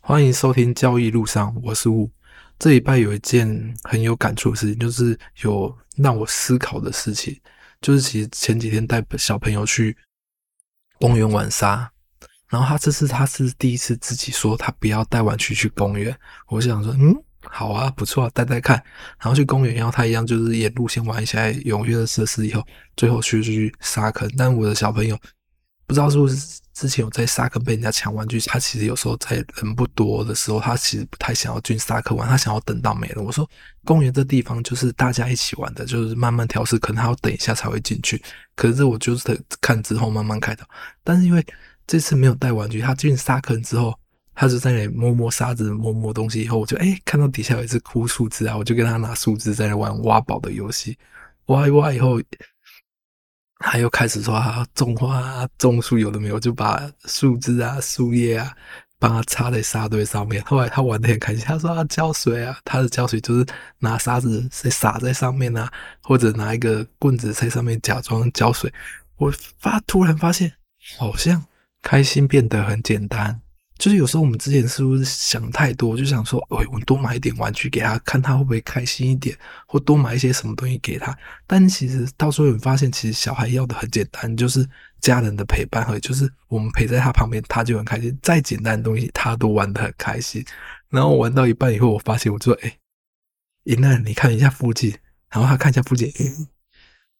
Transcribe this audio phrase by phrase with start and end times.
[0.00, 2.10] 欢迎收听交易路上，我是吴。
[2.58, 7.38] 这礼拜有一件很有感触的事情，就是有让我思考的事情，
[7.80, 9.94] 就是其实前几天带小朋友去
[10.98, 11.90] 公园玩沙，
[12.48, 16.16] 然后他这次他是第一次自己说他不要带玩具去公园，
[16.48, 18.82] 我想说，嗯，好啊，不错啊，带带看。
[19.18, 24.28] 然后去公园，然后他一样就是沿路先玩一下踊跃的设施，以后最后去去沙坑。
[24.38, 25.18] 但我的小朋友
[25.88, 26.60] 不知道是不是。
[26.78, 33.24] 之前有在沙坑被人家抢玩具，他其实有时候在人不多的时候，他其实不太想要进沙坑玩，他想要等到没人。
[33.24, 33.50] 我说
[33.84, 38.22] 公园这地方就是大家一起玩的，就是慢慢调试，可能他要等一下才会进去。
[38.54, 40.64] 可是我就是看之后慢慢开导。
[41.02, 41.44] 但是因为
[41.84, 43.92] 这次没有带玩具，他进沙坑之后，
[44.32, 46.42] 他就在那里摸摸沙子，摸摸东西。
[46.42, 50.96] 以后我就哎、看到底下有一只枯树枝啊，我就跟他拿树枝在那玩挖宝的游戏，
[51.46, 52.20] 挖一挖以后。
[53.58, 58.52] 他又开始说他，种花啊，种树有的没有，就把树枝啊、树叶啊，
[58.98, 60.42] 帮他插在沙堆上面。
[60.44, 63.44] 后来他玩的很开心，他说他浇水啊，他的浇水就是
[63.78, 65.70] 拿沙子在撒在上面啊，
[66.02, 68.72] 或者拿一个棍子在上面假装浇水。
[69.16, 70.52] 我发突然发现，
[70.96, 71.44] 好像
[71.82, 73.40] 开心变得很简单。
[73.78, 81.16] 就是有时候我们之前是不是想太多，就想说，哎，我多买一点玩具给他，看他会不会开心一点，或多买一些什么东西给他。
[81.46, 84.68] 但其实到时候你发现，其实小孩要的很简单，就是
[85.00, 88.18] 家人的陪伴和就是我们陪在他旁边，他就很开心。
[88.20, 90.44] 再简单的东西，他都玩得很开心。
[90.90, 92.78] 然后玩到一半以后，我发现，我就说，哎，
[93.62, 94.92] 一楠，你看一下附近，
[95.30, 96.12] 然后他看一下附近，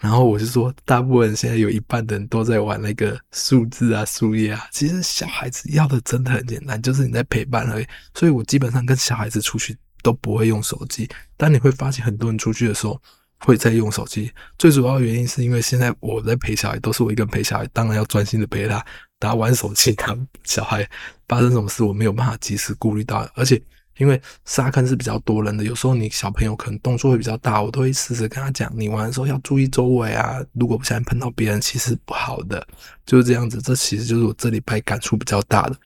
[0.00, 4.66] 然后我就说，大部分人现在有一半的人都在玩那个数字啊、树叶啊。
[4.72, 7.86] 其实小孩子要的真的很简单，就是你在陪伴而已。
[8.14, 11.06] 所以我基本上跟小孩子出去都不会用手机。
[11.36, 12.98] 但你会发现，很多人出去的时候
[13.40, 14.32] 会在用手机。
[14.58, 18.82] 最主要的原因是因为现在我在陪小孩，都是我一个人陪小孩，当然要专心的陪他。
[19.18, 20.88] 打玩手机，他小孩
[21.28, 23.62] 发生什么事，我没有办法及时顾虑到，而且。
[24.00, 32.66] 因为沙坑是比较多人的，有时候你小朋友可能动作会比较大，我都会试着跟他讲，你玩的时候要注意周围啊，如果不小心碰到别人，其实不好的，
[33.04, 33.60] 就是这样子。
[33.60, 35.76] 这其实就是我这礼拜感触比较大的。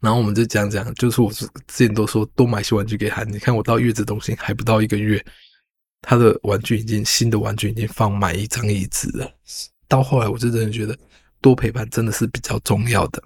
[0.00, 5.22] 然后我们就讲讲，就是我之前都说多买些玩具给他，你看我到月子中心还不到一个月，
[6.00, 9.30] 他的玩具已经新的玩具已经放满一张椅子了。
[9.86, 10.98] 到后来我就真的觉得
[11.40, 13.22] 多陪伴真的是比较重要的。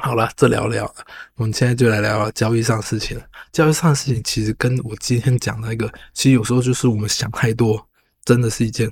[0.00, 0.94] 好了，这聊聊，
[1.34, 3.20] 我们现在就来聊聊交易上的事情。
[3.52, 7.84] 交易上的事情其实跟我今天讲那个，其实有时候就是我们想太多，
[8.24, 8.88] 真的是一件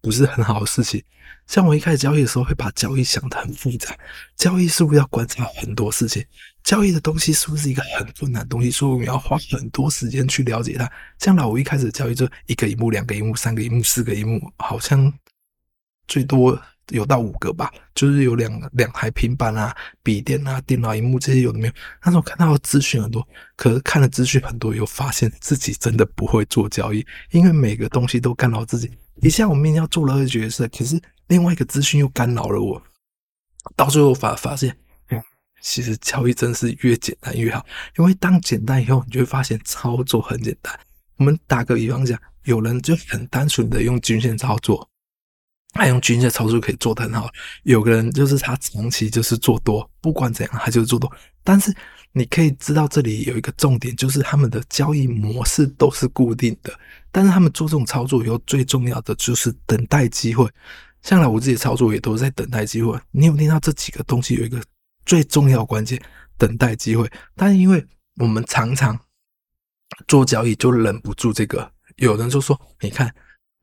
[0.00, 1.02] 不是很好的事情。
[1.46, 3.96] 像我一开始交易的时候，会把交易想得很复杂，
[4.36, 6.24] 交易是不是要观察很多事情？
[6.64, 8.68] 交易的东西是不是一个很困难的东西？
[8.68, 10.90] 所以我们要花很多时间去了解它。
[11.20, 15.12] 像老吴一开始交易就一个一幕、两个一幕、三个一幕、四个一幕，好像
[16.08, 16.60] 最多。
[16.88, 21.72] 有到五个吧，就是有两两台平板啊、笔电啊、电脑荧幕这些有的没有。
[22.00, 23.26] 但是我看到资讯很多，
[23.56, 28.90] 可是看了资讯很多，又发现自己真的不会做交易，因为每个东西都干扰自己。
[29.20, 32.80] 一下我明明要做了二角色，可是另外一个资讯又干扰了我。
[33.76, 34.74] 到最后发发现，
[35.10, 35.22] 嗯，
[35.60, 37.66] 其实交易真是越简单越好，
[37.98, 40.72] 因为当简单以后，你就会发现操作很简单。
[41.16, 44.88] 我们打个比方讲，有人就很单纯的用均线操作。
[45.78, 47.30] 他用均线操作可以做得很好，
[47.62, 51.10] 有个人就是他长期就是做多，不管怎样他就是做多。
[51.44, 51.72] 但是
[52.10, 56.76] 你可以知道这里有一个重点，就是他们的交易模式都是固定的，
[57.12, 60.50] 但是他们做这种操作以后，最重要的就是等待机会。
[61.02, 62.98] 像来我自己操作也都是在等待机会。
[63.12, 64.60] 你有听到这几个东西有一个
[65.06, 66.02] 最重要关键，
[66.36, 67.08] 等待机会。
[67.36, 67.86] 但因为
[68.16, 68.98] 我们常常
[70.08, 73.14] 做交易就忍不住这个，有人就说，你看。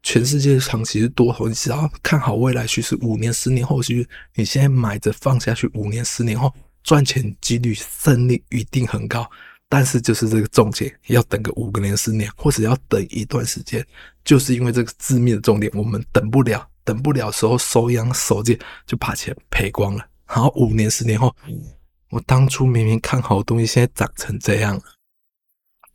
[0.06, 9.28] 全世界的长期是多头，你只要看好未来趋势，五年、十年后趋势，你现在买着放下去，五年、十年后赚钱几率胜率一定很高。
[9.68, 13.84] 但是就是这个重点，要等个五个年、十年，或者要等一段时间，
[14.24, 20.08] 就是因为这个致命的重点，我们等不了，等不了时候手痒手贱，就把钱赔光了。
[20.28, 21.36] 然后五年、十年后，
[22.12, 24.84] 我当初明明看好的东西，现在涨成这样了，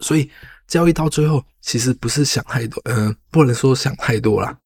[0.01, 0.29] 所以。
[0.70, 4.56] 交易到最后，其实不是想太多，嗯、不能说想太多啦，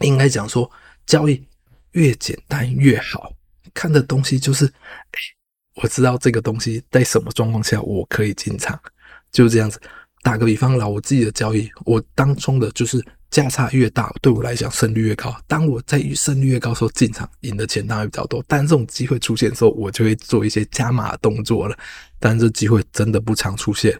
[0.00, 0.68] 应该讲说，
[1.06, 1.42] 交易
[1.92, 3.32] 越简单越好。
[3.72, 5.18] 看的东西就是，哎，
[5.76, 8.78] 我知道这个东西在什么状况下我可以进场，
[9.30, 9.80] 就这样子。
[10.22, 13.00] 打个比方，啦，我自己的交易，我当中的就是
[13.30, 15.32] 价差越大，对我来讲胜率越高。
[15.46, 18.44] 当我在胜率越高的时候进场，赢的钱当然比较多。
[18.48, 21.78] 但这种机会出现的时候，我就会做一些加码动作了。
[22.18, 23.96] 但这机会真的不常出现。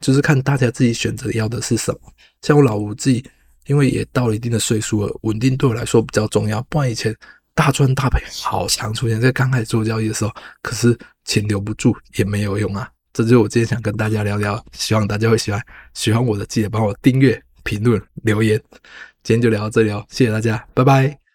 [0.00, 2.00] 就是看大家自己选择要的是什么。
[2.42, 3.24] 像我老吴自己，
[3.66, 6.62] 因为也到了一定的岁数了，稳定对我来说比较重要。
[6.68, 7.14] 不然以前
[7.54, 10.32] 大赚大赔好常出现在刚开始做交易的时候，
[10.62, 12.90] 可是钱留不住也没有用啊。
[13.12, 15.60] 这就是我今天想跟大家聊聊，希望大家会喜欢。
[15.94, 18.60] 喜欢我的记得帮我订阅、评论、留言。
[19.22, 21.29] 今天就聊到这里哦，谢谢大家，拜拜。